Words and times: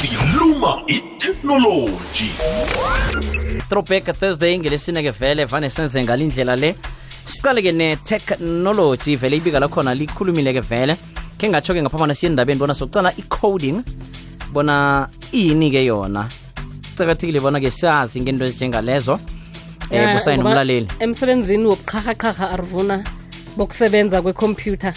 siluma 0.00 0.82
itheknoloji 0.86 2.30
tropeka 3.68 4.12
thursday 4.12 4.58
ngelesine-ke 4.58 5.10
vele 5.20 5.44
vane 5.44 5.70
senze 5.70 6.02
ngalindlela 6.04 6.56
le. 6.56 6.74
Siqale-ke 7.26 7.72
ne-technology 7.72 9.16
vele 9.16 9.36
ibika 9.36 9.60
lakhona 9.60 9.94
likhulumile-ke 9.94 10.62
vele 10.70 10.96
khe 11.38 11.48
ngatsho-ke 11.48 11.82
ngaphambana 11.82 12.14
siye 12.14 12.30
endabeni 12.32 12.58
bona 12.58 12.74
sokucala 12.74 13.12
i-coding 13.18 13.82
bona 14.52 15.08
iyini-ke 15.32 15.84
yona. 15.84 16.24
Cakathekile 16.96 17.40
bona-ke 17.40 17.70
sazi 17.70 18.20
ngento 18.20 18.44
ezinjengalezo 18.44 19.14
um 19.14 19.20
Ya, 19.96 20.14
busayini 20.14 20.42
ngoba 20.42 20.50
umlaleli. 20.50 20.88
emsebenzini 21.00 21.66
wokuqharhaqharha 21.66 22.50
arvuna 22.50 23.04
bokusebenza 23.56 24.22
kwekhompyutha 24.22 24.92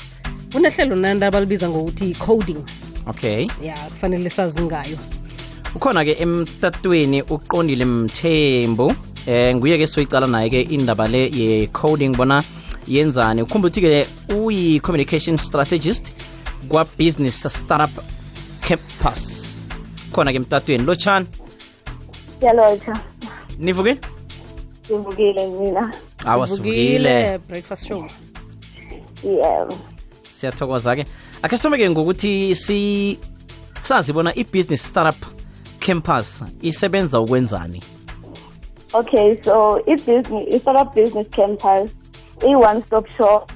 kunehlelo 0.51 0.95
nanda 0.95 1.27
abalibiza 1.27 1.70
ngokuthi 1.70 2.11
i-coding 2.11 2.63
okay. 3.07 3.47
Ya 3.61 3.73
kufanele 3.73 4.29
sazi 4.29 4.61
ngayo. 4.61 4.97
Ukhona-ke 5.75 6.11
emtatweni 6.20 7.21
uqondile 7.21 7.85
mthembu. 7.85 8.93
Eh 9.27 9.55
nguye-ke 9.55 9.88
soyicala 9.88 10.27
naye-ke 10.27 10.62
indaba 10.62 11.07
le 11.07 11.29
ye-coding 11.29 12.16
bona 12.16 12.43
yenzani. 12.88 13.41
Ukhumbula 13.41 13.71
ukuthi-ke 13.71 14.07
uyi-communication 14.35 15.38
strategist 15.38 16.05
kwa-business 16.70 17.48
startup 17.48 18.03
campus. 18.62 19.43
Khona-ke 20.12 20.35
emtatweni. 20.35 20.84
Lotshani? 20.84 21.27
Siyalotsha. 22.40 22.93
nivukile 23.59 23.98
Sivukile 24.88 25.48
mina. 25.48 25.93
awa 26.26 26.48
sivukile 26.48 27.38
breakfast 27.48 27.88
show. 27.88 28.05
Yeah. 29.23 29.67
siyathokoza-ke 30.34 31.05
akhe 31.43 31.57
sithome-ke 31.57 31.89
ngokuthi 31.91 32.55
si 32.55 33.20
sazi 33.84 34.13
bona 34.15 34.31
i-business 34.35 34.84
startup 34.88 35.20
campus 35.79 36.39
isebenza 36.61 37.20
ukwenzani? 37.20 37.84
Okay, 38.93 39.41
so 39.43 39.84
i-business, 39.87 40.48
i-startup 40.55 40.95
business 40.95 41.27
campus, 41.29 41.91
i-one-stop 42.48 43.07
shop, 43.18 43.51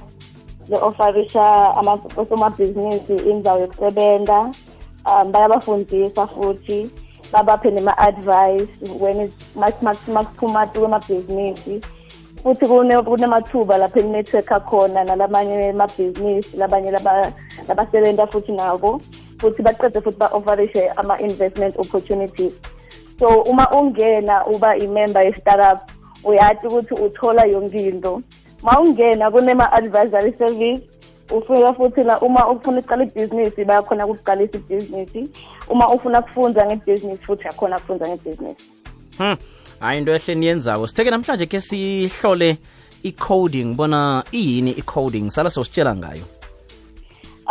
le-offerisha 0.68 1.72
osomabhizinisi 2.16 3.16
indawo 3.30 3.60
yokusebenza, 3.60 4.52
um 5.06 5.32
bayabafundisa 5.32 6.26
futhi, 6.26 6.90
babaphe 7.32 7.70
nema-advice 7.70 8.68
masiphuma 10.08 10.66
kwemabhizinisi 10.66 11.80
futhi 12.42 12.66
kune- 12.66 13.02
kunemathuba 13.02 13.78
lapho 13.78 14.00
i-network 14.00 14.52
akhona 14.52 15.04
nalamanye 15.04 15.70
amabhizinisi 15.70 16.56
labanye 16.56 16.90
laba- 16.90 17.32
labasebenta 17.68 18.26
futhi 18.26 18.52
nabo 18.52 19.00
futhi 19.38 19.62
baqede 19.62 20.00
futhi 20.00 20.18
ba-offerishe 20.18 20.88
ama-investment 20.96 21.74
opportunities. 21.78 22.52
So 23.18 23.42
uma 23.42 23.66
ungena 23.70 24.46
uba 24.46 24.76
imember 24.76 25.22
ye-startup 25.24 25.78
uyathi 26.24 26.66
ukuthi 26.66 26.94
uthola 26.94 27.44
yonke 27.46 27.88
into. 27.88 28.22
Ma 28.62 28.80
ungena 28.80 29.30
kunema-advisory 29.30 30.32
service 30.38 30.82
ufika 31.30 31.72
futhi 31.74 32.02
la 32.02 32.18
uma 32.20 32.48
ufuna 32.50 32.78
ukuqala 32.78 33.04
ibhizinisi 33.04 33.64
bayakhona 33.64 34.06
ukuqalisa 34.06 34.58
ibhizinisi. 34.58 35.28
Uma 35.68 35.88
ufuna 35.88 36.22
kufunda 36.22 36.66
ngebhizinisi 36.66 37.24
futhi 37.24 37.46
yakhona 37.46 37.78
kufunda 37.78 38.08
ngebhizinisi. 38.08 38.64
Hmm. 39.18 39.36
Hayi 39.80 39.98
into 39.98 40.12
ehle 40.12 40.34
niyenzako. 40.34 40.86
Sitheke 40.86 41.10
namhlanje 41.10 41.46
ke 41.46 41.60
sihlole 41.60 42.56
i-coding 43.04 43.74
bona 43.76 44.24
iyini 44.32 44.70
i-coding? 44.70 45.30
Sala 45.30 45.50
sositshela 45.50 45.94
ngayo. 45.96 46.24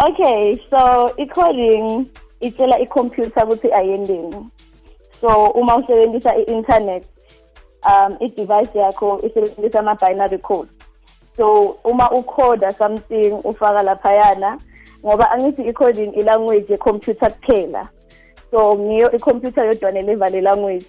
Okay 0.10 0.56
so 0.70 1.14
i-coding 1.18 2.06
itshela 2.42 2.80
ikhompyutha 2.80 3.46
ukuthi 3.46 3.72
ayendeni. 3.74 4.50
So 5.22 5.48
uma 5.56 5.76
usebenzisa 5.76 6.36
i-internet 6.36 7.06
um 7.86 8.18
i-device 8.20 8.80
yakho 8.80 9.22
isebenzisa 9.26 9.80
ama-binary 9.80 10.38
code. 10.38 10.70
So 11.38 11.78
uma 11.84 12.12
ukhoda 12.12 12.72
something 12.78 13.32
ufaka 13.44 13.84
laphayana 13.84 14.58
ngoba 15.06 15.32
angithi 15.32 15.62
i-coding 15.70 16.14
i-language 16.16 16.70
ye-computer 16.70 17.32
kuphela. 17.32 17.90
So 18.52 18.76
ngiyo 18.76 19.16
i-computer 19.16 19.66
yodwa 19.66 19.92
le 19.92 20.42
language 20.42 20.86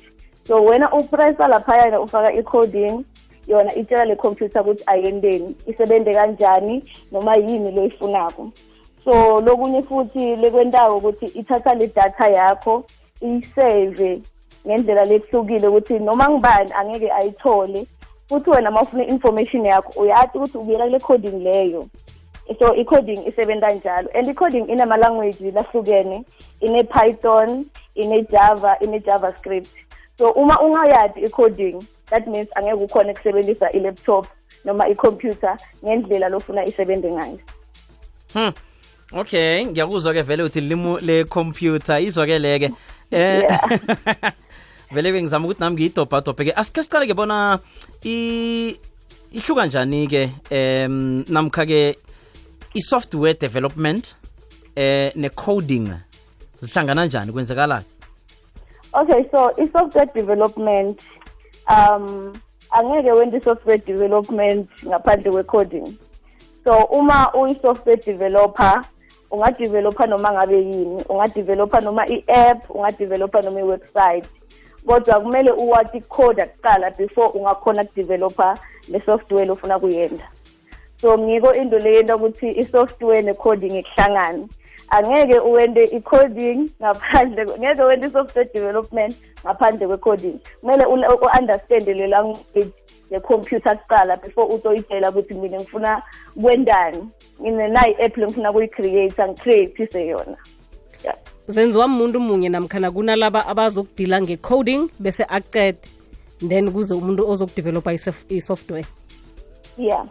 so 0.48 0.64
wena 0.64 0.92
upressa 0.92 1.48
laphayana 1.48 2.00
ufaka 2.00 2.32
i-coding 2.32 3.04
yona 3.46 3.74
itshela 3.74 4.04
le 4.04 4.16
computer 4.16 4.62
ukuthi 4.62 4.82
ayendeni 4.86 5.56
isebende 5.66 6.14
kanjani 6.14 6.84
noma 7.12 7.36
yini 7.36 7.70
loyifunako 7.70 8.50
so 9.04 9.40
lokunye 9.40 9.82
futhi 9.82 10.36
lekwentawo 10.36 10.96
ukuthi 10.96 11.26
ithatha 11.26 11.74
le 11.74 11.86
data 11.86 12.28
yakho 12.28 12.84
iyiseve 13.22 14.20
ngendlela 14.66 15.04
lehlukile 15.04 15.68
ukuthi 15.68 15.98
noma 15.98 16.30
ngibani 16.30 16.72
angeke 16.72 17.12
ayithole 17.12 17.86
futhi 18.28 18.50
wena 18.50 18.70
uma 18.70 18.82
ufuna 18.82 19.04
i-information 19.04 19.66
yakho 19.66 20.00
uyathi 20.00 20.38
ukuthi 20.38 20.58
ubuyela 20.58 20.84
kule 20.84 21.00
coding 21.00 21.42
leyo. 21.44 21.88
So 22.58 22.74
i-coding 22.74 23.26
isebenza 23.26 23.70
njalo 23.70 24.08
and 24.14 24.28
i-coding 24.28 24.68
inama-language 24.68 25.50
lahlukene 25.50 26.24
ine-python 26.60 27.64
ine-java 27.94 28.76
ine-javascript. 28.80 29.87
So 30.18 30.30
uma 30.30 30.60
ungayazi 30.60 31.20
i-coding 31.24 31.78
that 32.10 32.26
means 32.26 32.48
angeke 32.56 32.74
ukhona 32.84 33.12
ukusebenzisa 33.12 33.72
i-laptop 33.72 34.26
noma 34.64 34.88
i-computer 34.88 35.56
ngendlela 35.84 36.28
lofuna 36.28 36.64
isebenze 36.66 37.10
ngayo. 37.10 37.38
Hm 38.34 38.52
okay 39.12 39.64
ngiyakuzwa-ke 39.66 40.22
vele 40.22 40.42
uthi 40.42 40.60
lilimu 40.60 40.98
le-computer 40.98 42.02
izwakeleke 42.02 42.70
eh 43.10 43.48
vele 44.92 45.12
bengizama 45.12 45.44
ukuthi 45.44 45.60
nami 45.60 45.76
ngiyidobhadobhe-ke. 45.76 46.52
Asikhe 46.56 46.82
siqale-ke 46.82 47.14
bona 47.14 47.58
i- 48.04 48.76
ihluka 49.32 49.66
njani-ke 49.66 50.30
um 50.50 51.24
namkha-ke 51.28 51.96
i-software 52.74 53.34
development 53.34 54.14
eh 54.76 55.12
ne-coding 55.16 55.88
zihlangana 56.62 57.06
njani 57.06 57.32
kwenzekalani 57.32 57.84
okay 59.00 59.28
so 59.30 59.52
i-software 59.56 60.10
development 60.14 61.00
um 61.70 62.32
angeke 62.70 63.12
wente 63.12 63.36
i-software 63.36 63.78
development 63.78 64.68
ngaphandle 64.86 65.32
kwe-coding. 65.32 65.98
So 66.64 66.84
uma 66.90 67.32
uyi-software 67.34 67.96
developer 67.96 68.84
ungadevelopha 69.30 70.06
noma 70.06 70.32
ngabe 70.32 70.56
yini 70.56 71.04
ungadevelopha 71.08 71.80
noma 71.80 72.06
i-app 72.08 72.70
ungadevelopha 72.70 73.42
noma 73.42 73.60
i-website. 73.60 74.26
Kodwa 74.86 75.20
kumele 75.20 75.50
uwathi 75.50 75.98
ikhoda 75.98 76.46
kuqala 76.46 76.90
before 76.90 77.30
ungakhona 77.34 77.82
ukudevelopha 77.82 78.58
le 78.88 79.00
software 79.00 79.50
ofuna 79.50 79.78
kuyenza 79.78 80.28
so 81.00 81.18
ngiko 81.18 81.54
into 81.54 81.78
leyenta 81.78 82.16
ukuthi 82.16 82.50
i-software 82.50 83.22
ne-coding 83.22 83.78
ikuhlangane. 83.78 84.48
Angeke 84.90 85.38
uwende 85.38 85.84
i-coding 85.84 86.70
ngaphandle 86.80 87.44
ngeke 87.58 87.82
uwende 87.82 88.06
i-software 88.06 88.48
development 88.54 89.16
ngaphandle 89.44 89.86
kwe-coding. 89.86 90.38
Kumele 90.60 90.84
u-understande 90.86 91.94
le 91.94 92.06
language 92.06 92.72
ye-computer 93.10 93.78
kuqala 93.78 94.16
before 94.16 94.54
utoyitshela 94.54 95.10
ukuthi 95.10 95.34
mina 95.34 95.56
ngifuna 95.56 96.02
kwendani. 96.42 97.08
Mina 97.40 97.68
nayi 97.68 97.92
i-app 97.92 98.16
lengifuna 98.16 98.52
kuyi-create 98.52 99.28
ngicreatise 99.28 100.06
yona. 100.06 100.36
Yeah. 101.04 101.16
zenziwa 101.48 101.88
muntu 101.88 102.20
munye 102.20 102.48
namkhana 102.48 102.90
kunalaba 102.90 103.46
abazokudila 103.46 104.20
nge-coding 104.20 104.88
bese 104.98 105.24
aqede 105.28 105.78
then 106.48 106.72
kuze 106.72 106.94
umuntu 106.94 107.28
ozokudevelopha 107.30 107.92
i-software. 108.28 108.86
Yeah 109.78 110.06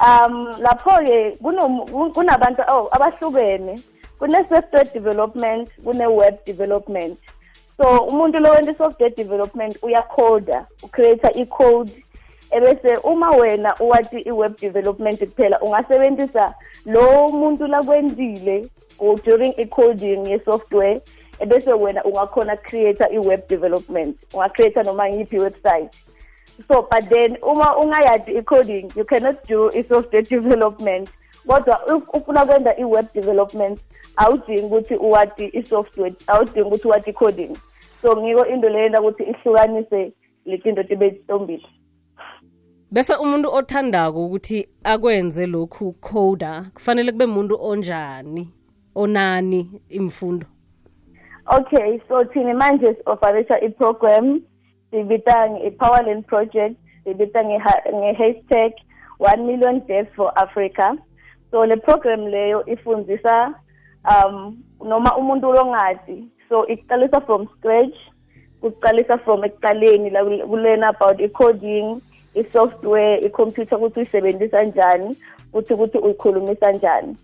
um 0.00 0.46
lapho-ke 0.60 1.36
kuno- 1.42 2.10
kunabantu 2.14 2.62
oh, 2.68 2.88
abahlukene. 2.92 3.80
Kune-software 4.18 4.84
development 4.92 5.70
kune-web 5.84 6.44
development. 6.44 7.18
So 7.76 8.06
umuntu 8.06 8.40
lo 8.40 8.50
wenta 8.50 8.70
i-software 8.70 9.10
development 9.16 9.78
uyakhoda 9.82 10.66
ucreate 10.82 11.28
i-code. 11.34 12.04
Ebese 12.50 12.96
uma 13.04 13.30
wena 13.30 13.74
uwathi 13.80 14.20
i-web 14.20 14.56
development 14.60 15.18
kuphela 15.20 15.60
ungasebenzisa 15.60 16.54
lo 16.86 17.28
muntu 17.28 17.66
lakwenzile 17.66 18.68
or 18.98 19.16
during 19.16 19.54
i-coding 19.56 20.26
ye-software 20.26 21.00
ebese 21.38 21.72
wena 21.72 22.04
ungakhona 22.04 22.56
create 22.56 23.04
i-web 23.12 23.48
development. 23.48 24.16
Ungacreate 24.34 24.82
noma 24.82 25.08
ngiyiphi 25.08 25.36
i-website. 25.36 25.90
So 26.68 26.88
but 26.90 27.08
then 27.08 27.38
uma 27.42 27.76
ungayazi 27.76 28.38
i-coding 28.38 28.90
you 28.96 29.04
cannot 29.04 29.48
do 29.48 29.70
i-software 29.70 30.22
development. 30.22 31.10
Kodwa 31.46 31.80
ufuna 32.14 32.46
kwenza 32.46 32.76
i-web 32.76 33.06
development 33.14 33.80
awudingi 34.16 34.62
ukuthi 34.62 34.94
uwathi 34.94 35.46
i-software 35.46 36.14
awudingi 36.26 36.60
ukuthi 36.60 36.88
uwathi 36.88 37.10
i-coding. 37.10 37.56
So 38.02 38.16
ngiko 38.16 38.46
into 38.46 38.68
leyenta 38.68 39.00
ukuthi 39.00 39.22
ihlukanise 39.22 40.12
letinto 40.46 40.82
tibe 40.82 41.10
tombili 41.10 41.66
bese 42.90 43.14
umuntu 43.14 43.54
othandako 43.54 44.26
ukuthi 44.26 44.68
akwenze 44.84 45.46
lokhu 45.46 45.92
coder 45.92 46.70
kufanele 46.74 47.12
kube 47.12 47.24
umuntu 47.24 47.62
onjani 47.62 48.48
onani 48.94 49.80
imfundo? 49.88 50.46
Okay, 51.46 52.00
so 52.08 52.24
thina 52.24 52.54
manje 52.54 52.94
si-operate 52.94 53.54
i-program 53.66 54.42
sibita 54.90 55.48
nge-Powerland 55.48 56.26
project, 56.26 56.76
sibita 57.04 57.42
nge- 57.42 57.92
nge-hashtag 57.94 58.72
1 59.18 59.46
million 59.46 59.80
deaths 59.86 60.14
for 60.16 60.32
Africa. 60.36 60.96
So 61.50 61.64
le 61.64 61.76
program 61.76 62.26
leyo 62.26 62.64
ifundisa 62.66 63.54
um 64.04 64.56
noma 64.84 65.16
umuntu 65.16 65.52
longazi. 65.52 66.24
So 66.48 66.66
iqalisa 66.66 67.20
from 67.26 67.48
scratch, 67.58 67.94
kuqalisa 68.62 69.18
from 69.24 69.44
ekuqaleni 69.44 70.10
la 70.10 70.24
kulena 70.24 70.88
about 70.88 71.20
i-coding, 71.20 72.00
i-software, 72.34 73.18
i-computer 73.24 73.76
ukuthi 73.76 74.00
uyisebenzisa 74.00 74.56
kanjani, 74.56 75.16
futhi 75.52 75.74
ukuthi 75.74 75.98
uyikhulumisa 75.98 76.60
kanjani. 76.60 77.16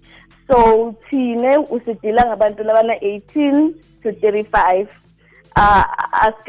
So 0.48 0.94
thine 1.10 1.58
usidila 1.70 2.26
ngabantu 2.26 2.64
labana 2.64 2.94
18 2.94 3.74
to 4.02 4.10
35 4.10 4.86
uh 5.56 5.84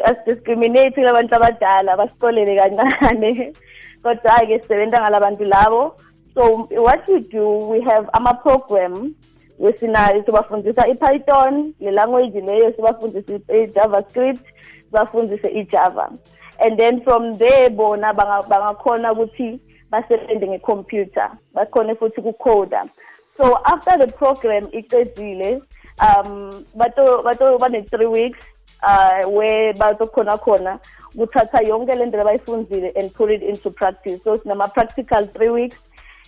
as 0.03 0.17
discriminate 0.25 0.97
abantu 0.97 1.35
abadala 1.35 1.97
basikolele 1.97 2.55
kancane. 2.59 3.53
Kodwa 4.03 4.45
ke 4.47 4.59
sisebenza 4.61 5.01
ngalabantu 5.01 5.43
labo. 5.45 5.95
So 6.33 6.67
what 6.71 7.07
we 7.07 7.19
do 7.19 7.47
we 7.71 7.81
have 7.81 8.09
ama 8.13 8.33
program 8.33 9.15
wesinayo 9.59 10.23
sibafundisa 10.25 10.87
iPython 10.87 11.73
le 11.79 11.91
language 11.91 12.41
leyo 12.41 12.73
sibafundisa 12.75 13.39
iJavaScript 13.49 14.45
sibafundise 14.85 15.47
iJava. 15.49 16.17
And 16.59 16.77
then 16.77 17.01
from 17.01 17.33
there 17.37 17.69
bona 17.69 18.13
bangakhona 18.13 19.13
ukuthi 19.13 19.59
basebenze 19.91 20.47
ngecomputer 20.47 21.31
bakhona 21.53 21.95
futhi 21.95 22.21
kucoda 22.21 22.89
so 23.37 23.59
after 23.65 23.97
the 23.97 24.07
program 24.07 24.63
iqedile 24.71 25.61
um 26.01 26.65
bato 26.75 27.23
bato 27.23 27.57
bane 27.57 27.81
3 27.81 28.11
weeks 28.11 28.39
uh 28.83 29.21
where 29.29 29.73
bazokhona 29.73 30.37
khona 30.37 30.79
kuthatha 31.15 31.61
yonke 31.67 31.95
lento 31.95 32.17
abayifunzile 32.21 32.91
and 32.95 33.13
put 33.13 33.31
it 33.31 33.43
into 33.43 33.71
practice. 33.71 34.23
So 34.23 34.37
sinama 34.37 34.73
practical 34.73 35.25
3 35.25 35.49
weeks. 35.49 35.77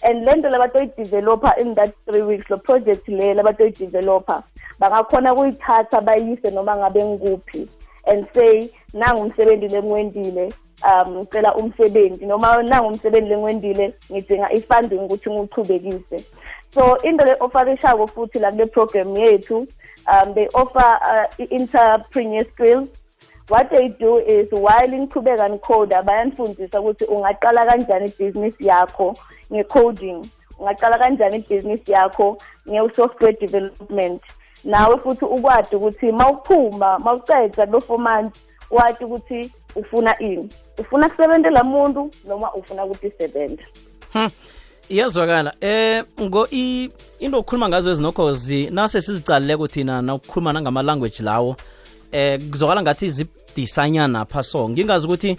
And 0.01 0.25
lento 0.25 0.49
labatoyidevelopa 0.49 1.57
in 1.59 1.73
that 1.75 1.93
3 2.07 2.21
weeks 2.21 2.49
lo 2.49 2.57
project 2.57 3.07
le 3.07 3.33
labatoyidevelopa 3.33 4.43
bangakhona 4.79 5.35
kuyithatha 5.35 6.01
bayise 6.01 6.51
noma 6.51 6.77
ngabe 6.77 7.03
ngikuphi 7.05 7.67
and 8.07 8.27
say 8.33 8.69
nangu 8.93 9.21
umsebenzi 9.21 9.67
lengiwendile 9.67 10.53
um 10.83 11.17
ngicela 11.17 11.55
umsebenzi. 11.55 12.25
Noma 12.25 12.63
nangu 12.63 12.87
umsebenzi 12.87 13.29
lengiwendile 13.29 13.93
ngidinga 14.11 14.51
i-funding 14.51 14.99
ukuthi 14.99 15.29
ngiwuchubekise 15.29 16.25
so 16.73 16.97
into 17.03 17.25
le-offerishako 17.25 18.07
futhi 18.07 18.39
la 18.39 18.51
kule 18.51 18.65
program 18.65 19.17
yethu 19.17 19.67
um 20.07 20.33
they 20.33 20.47
offer 20.53 20.99
uh, 21.01 21.45
entrepreneur 21.51 22.45
skills 22.53 22.89
what 23.49 23.69
they 23.71 23.89
do 23.89 24.17
is 24.17 24.47
while 24.51 24.87
ngiqhubeka 24.87 25.49
ngicoda 25.49 26.03
bayanifundisa 26.03 26.81
ukuthi 26.81 27.05
ungaqala 27.05 27.65
kanjani 27.65 28.05
ibhizinisi 28.05 28.67
yakho 28.67 29.15
nge-coding 29.53 30.25
ungaqala 30.59 30.97
kanjani 30.97 31.37
ibhizinisi 31.37 31.91
yakho 31.91 32.37
nge-software 32.69 33.33
development. 33.39 34.21
Nawe 34.63 34.97
futhi 34.97 35.25
ukwazi 35.25 35.75
ukuthi 35.75 36.11
mawuphuma 36.11 36.99
mawuceda 36.99 37.65
lo 37.65 37.81
four 37.81 37.99
months 37.99 38.39
wathi 38.71 39.05
ukuthi 39.05 39.51
ufuna 39.75 40.19
ini? 40.19 40.49
Ufuna 40.77 41.09
kusebenzela 41.09 41.63
muntu 41.63 42.11
noma 42.27 42.53
ufuna 42.53 42.85
ukuthi 42.85 43.07
isebenze? 43.07 43.65
Hmm. 44.13 44.29
Iyazwakala. 44.89 45.53
Eh 45.61 46.03
ngo 46.21 46.47
into 47.19 47.37
okukhuluma 47.37 47.69
ngazo 47.69 47.91
ezinokhozi 47.91 48.69
nase 48.69 49.01
sizicalileko 49.01 49.67
thina 49.67 50.01
nokukhuluma 50.01 50.53
nangama-language 50.53 51.23
lawo 51.23 51.55
eh 52.11 52.39
kuzwakala 52.51 52.81
ngathi 52.81 53.09
zidisanya 53.09 54.25
pha. 54.25 54.43
So 54.43 54.69
ngingazi 54.69 55.05
ukuthi 55.05 55.37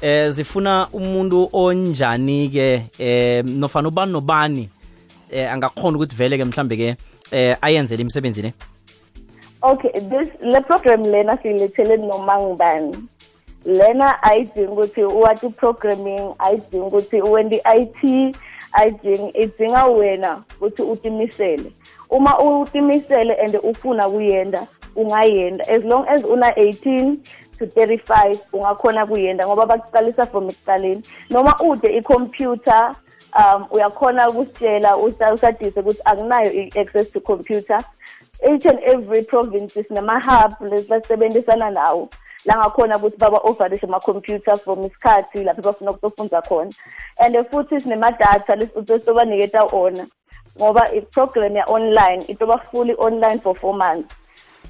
eh 0.00 0.30
zifuna 0.30 0.88
umuntu 0.92 1.48
onjani 1.52 2.48
ke 2.48 2.82
eh 2.98 3.44
nofana 3.44 3.88
ubani 3.88 4.12
nobani 4.12 4.68
eh 5.30 5.52
angakhona 5.52 5.96
ukuthi 5.96 6.16
vele 6.16 6.38
ke 6.38 6.44
mhlambe 6.44 6.76
ke 6.76 6.96
eh 7.32 7.56
ayenzele 7.60 8.02
imisebenzi 8.02 8.42
le? 8.42 8.52
Okay 9.62 9.90
this 9.92 10.28
le 10.40 10.60
program 10.60 11.02
lena 11.02 11.36
siyilethele 11.42 11.96
noma 11.96 12.38
ngibani 12.38 12.96
lena 13.64 14.22
ayidingi 14.22 14.72
ukuthi 14.72 15.04
wathi 15.04 15.48
programming 15.48 16.34
ayidingi 16.38 16.86
ukuthi 16.86 17.22
wende 17.22 17.62
i-IT 17.64 18.36
ayidingi 18.72 19.30
idinga 19.30 19.86
wena 19.86 20.42
ukuthi 20.56 20.82
utimisele 20.82 21.72
uma 22.10 22.38
utimisele 22.38 23.34
and 23.34 23.56
ufuna 23.62 24.08
kuyenda 24.08 24.66
ungayenda 24.96 25.68
as 25.68 25.84
long 25.84 26.08
as 26.08 26.24
una 26.24 26.50
18 26.50 27.16
to 27.58 27.66
35 27.66 28.36
ungakhona 28.52 29.06
kuyenda 29.06 29.46
ngoba 29.46 29.66
bakuqalisa 29.66 30.26
from 30.26 30.48
ekuqaleni. 30.48 31.02
Noma 31.30 31.56
ude 31.60 31.88
i-computer 31.88 32.94
um 33.36 33.66
uyakhona 33.70 34.28
ukusitshela 34.28 34.96
usadise 34.96 35.80
ukuthi 35.80 36.00
akunayo 36.04 36.52
i-access 36.52 37.10
to 37.10 37.20
computer. 37.20 37.80
Each 38.50 38.66
and 38.66 38.80
every 38.80 39.22
province 39.22 39.74
sinama-hub 39.74 40.52
lesibasebenzisana 40.60 41.70
nawo 41.70 42.08
la 42.44 42.56
ngakhona 42.56 42.96
ukuthi 42.96 43.16
baba-offerishe 43.16 43.86
ama-computer 43.86 44.56
from 44.56 44.84
isikhathi 44.84 45.44
lapho 45.44 45.62
bafuna 45.62 45.90
ukutofunda 45.90 46.42
khona. 46.42 46.72
And 47.18 47.36
futhi 47.50 47.80
sinema-data 47.80 48.56
lesitobaniketa 48.56 49.62
ona 49.72 50.06
ngoba 50.58 50.92
i-program 50.92 51.56
ya-online 51.56 52.22
itoba 52.28 52.58
fully 52.70 52.94
online 52.98 53.38
for 53.40 53.54
four 53.54 53.74
months. 53.74 54.14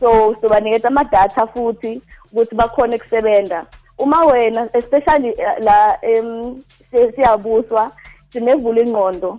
So 0.01 0.35
sizobaniketa 0.35 0.89
ama-data 0.89 1.47
futhi 1.47 2.03
ukuthi 2.33 2.55
bakhona 2.55 2.97
ukusebenza 2.97 3.67
uma 3.99 4.25
wena 4.25 4.69
especially 4.73 5.29
eh, 5.29 5.59
la 5.61 5.99
um 6.03 6.63
siyabuswa 6.91 7.93
sinevula 8.33 8.81
ingqondo 8.81 9.39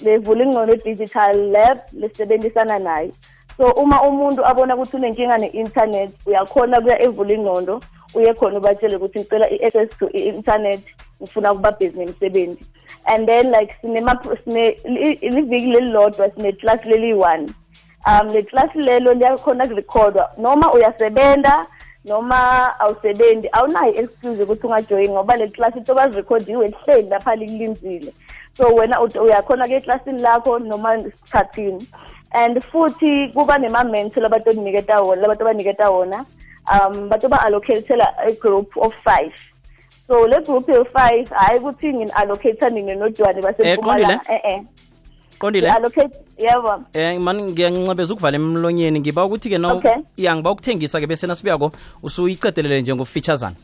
levula 0.00 0.44
ingqondo 0.44 0.76
digital 0.76 1.50
lab 1.50 1.78
lesebenzisana 1.92 2.78
nayo. 2.78 3.12
So 3.58 3.66
uma 3.66 4.02
umuntu 4.02 4.46
abona 4.46 4.74
ukuthi 4.74 4.96
unenkinga 4.96 5.38
ne-internet 5.38 6.10
uyakhona 6.26 6.80
kuya 6.80 7.02
evula 7.02 7.34
ingqondo 7.34 7.80
uye 8.14 8.34
khona 8.34 8.58
ubatshele 8.58 8.96
ukuthi 8.96 9.18
ngicela 9.18 9.50
i-access 9.50 9.98
to 9.98 10.08
i-internet 10.12 10.80
ngifuna 11.22 11.52
ukuba 11.52 11.72
busy 11.72 11.98
nemsebenzi 11.98 12.64
and 13.06 13.26
then 13.26 13.50
like 13.50 13.74
liviki 15.22 15.66
lelilodwa 15.72 16.30
sine-class 16.30 16.84
leliyi-one 16.84 17.50
um 18.06 18.28
le 18.28 18.42
class 18.42 18.74
lelo 18.74 19.14
liyakhona 19.14 19.66
kurekhodwa 19.66 20.30
noma 20.38 20.72
uyasebenza 20.72 21.66
noma 22.04 22.80
awusebenzi 22.80 23.48
awunayo 23.52 23.94
i-excuse 23.94 24.42
ukuthi 24.42 24.66
ungajoyini 24.66 25.12
ngoba 25.12 25.36
le 25.36 25.48
class 25.48 25.76
into 25.76 25.94
bazirekhodiwe 25.94 26.68
lihleli 26.68 27.08
lapha 27.08 27.36
likulinzile. 27.36 28.12
So 28.56 28.74
wena 28.74 29.00
uyakhona 29.00 29.68
ke 29.68 29.76
eklasini 29.76 30.22
lakho 30.22 30.58
noma 30.58 30.94
esikhathini. 30.94 31.86
And 32.32 32.60
futhi 32.60 33.28
kuba 33.32 33.58
nema-mentor 33.58 34.22
labantu 34.22 34.50
oniniketa 34.50 35.00
wona 35.02 35.22
labantu 35.22 35.42
abaniketa 35.42 35.90
wona 35.90 36.24
um 36.72 37.08
bantu 37.08 37.28
ba-allocatela 37.28 38.14
a-group 38.26 38.76
of 38.76 38.94
five. 39.04 39.32
So 40.06 40.26
le 40.26 40.40
group 40.40 40.68
yo-five 40.68 41.28
hhayi 41.28 41.58
ukuthi 41.58 41.94
ngini-allocata 41.94 42.70
nine 42.70 42.94
nodwane 42.94 43.42
basempumalanga 43.42 44.20
e-e 44.28 44.62
qondile? 45.38 45.70
Allocate 45.70 46.18
yebo. 46.38 46.84
Eh 46.94 47.20
mani 47.20 47.42
ngiyancebeza 47.42 48.14
ukuvala 48.14 48.36
emlonyeni. 48.36 49.00
Ngiba 49.00 49.24
ukuthi-ke 49.24 49.58
no 49.58 49.68
yangiba 49.68 50.02
ya 50.16 50.36
ngiba 50.36 50.50
ukuthengisa-ke 50.50 51.06
bese 51.06 51.26
nasibuyako 51.26 51.72
usuyicedelele 52.02 52.80
njengofeaturesana 52.82 53.56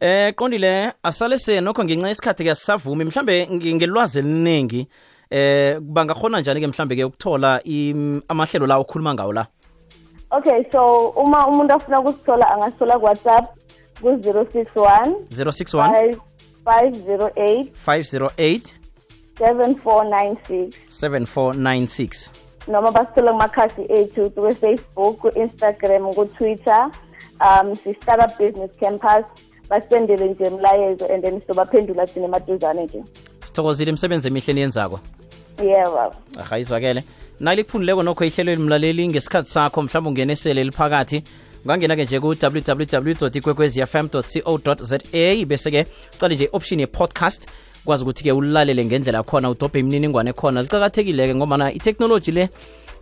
eh 0.00 0.34
qondile 0.34 0.92
asale 1.02 1.38
se 1.38 1.60
nokho 1.60 1.84
ngenxa 1.84 2.08
yesikhathi-ke 2.08 2.50
asisavumi. 2.50 3.04
Mhlambe 3.04 3.48
ngelwazi 3.50 4.18
eliningi 4.18 4.88
eh 5.30 5.80
bangakhona 5.80 6.40
njani-ke 6.40 6.66
mhlambe-ke 6.66 7.04
ukuthola 7.04 7.60
amahlelo 8.28 8.66
la 8.66 8.78
okhuluma 8.78 9.14
ngawo 9.14 9.32
la? 9.32 9.46
Okay 10.30 10.64
so 10.72 11.08
uma 11.08 11.46
umuntu 11.46 11.74
afuna 11.74 12.00
ukusithola 12.00 12.50
angasithola 12.50 12.98
ku-whatsapp 12.98 13.44
ku-061 14.02 15.14
061 15.30 16.16
508 16.64 17.70
508 17.86 18.72
7496 19.38 20.70
7496 20.90 22.30
noma 22.68 22.90
basithole 22.90 23.30
kumakhasi 23.30 23.82
ethu 23.88 24.30
kwe-facebook 24.30 25.16
ku-instagram 25.18 26.14
ku-twitter 26.14 26.90
um 27.40 27.74
si-startup 27.74 28.38
business 28.38 28.70
campus. 28.80 29.24
Basendele 29.70 30.28
nje 30.28 30.50
mlayezo 30.50 31.06
and 31.14 31.22
then 31.24 31.40
sizobaphendula 31.40 32.06
thina 32.06 32.26
emaduzane 32.26 32.84
nje. 32.84 33.04
Sithokozile 33.44 33.88
imisebenzi 33.88 34.28
emihle 34.28 34.50
eniyenzako 34.50 35.00
yebo. 35.64 36.14
Aha 36.40 36.58
izwakele. 36.58 37.04
Nalikuphundileko 37.40 38.02
nokho 38.02 38.24
ihlelweni 38.24 38.62
mlaleli 38.62 39.08
ngesikhathi 39.08 39.50
sakho 39.50 39.82
mhlawumbe 39.82 40.08
ungene 40.08 40.36
sele 40.36 40.64
liphakathi 40.64 41.22
ungangena-ke 41.64 42.04
nje 42.04 42.20
ku-www 42.20 43.26
ikwekwezfm 43.34 44.08
co 44.08 44.20
za 44.80 44.98
bese-ke 45.46 45.86
ucale 46.14 46.34
nje 46.34 46.44
i-option 46.44 46.80
ye-podcast. 46.80 47.46
Kwazi 47.84 48.02
ukuthi-ke 48.02 48.32
ulalele 48.32 48.84
ngendlela 48.84 49.22
khona 49.22 49.50
udobhe 49.50 49.80
imininingwane 49.80 50.32
khona. 50.32 50.62
Liqakathekile-ke 50.62 51.34
ngomana 51.34 51.72
itechnology 51.72 52.32
le 52.32 52.48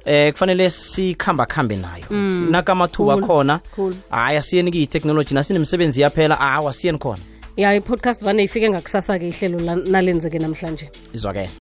eh 0.04 0.32
kufanele 0.32 0.70
sikhamba 0.70 1.46
khambe 1.46 1.76
nayo. 1.76 2.04
Mm. 2.10 2.50
nakamathuba 2.50 3.14
cool, 3.14 3.26
khona. 3.26 3.60
Cool. 3.76 3.94
hayi 4.10 4.36
asiyeni 4.36 4.70
kiyi-technology 4.70 5.34
nasinemsebenzi 5.34 6.00
yaphela. 6.00 6.40
Awasiyeni 6.40 6.98
khona. 6.98 7.22
Ya 7.56 7.74
i-podcast 7.74 8.24
vane 8.24 8.42
ifike 8.42 8.70
ngakusasa-ke 8.70 9.28
ihlelo 9.28 9.58
nalenzeke 9.76 10.38
namhlanje. 10.38 10.90
Izwakele 11.14 11.50